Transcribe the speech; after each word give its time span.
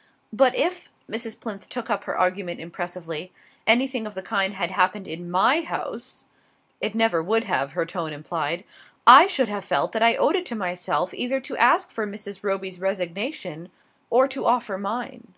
"but 0.32 0.54
if," 0.56 0.88
Mrs. 1.10 1.38
Plinth 1.38 1.68
took 1.68 1.90
up 1.90 2.04
her 2.04 2.16
argument 2.16 2.58
impressively, 2.58 3.34
"anything 3.66 4.06
of 4.06 4.14
the 4.14 4.22
kind 4.22 4.54
had 4.54 4.70
happened 4.70 5.06
in 5.06 5.30
my 5.30 5.60
house" 5.60 6.24
(it 6.80 6.94
never 6.94 7.22
would 7.22 7.44
have, 7.44 7.72
her 7.72 7.84
tone 7.84 8.10
implied), 8.14 8.64
"I 9.06 9.26
should 9.26 9.50
have 9.50 9.66
felt 9.66 9.92
that 9.92 10.02
I 10.02 10.16
owed 10.16 10.36
it 10.36 10.46
to 10.46 10.54
myself 10.54 11.12
either 11.12 11.38
to 11.40 11.56
ask 11.58 11.90
for 11.90 12.06
Mrs. 12.06 12.42
Roby's 12.42 12.80
resignation 12.80 13.68
or 14.08 14.26
to 14.26 14.46
offer 14.46 14.78
mine." 14.78 15.34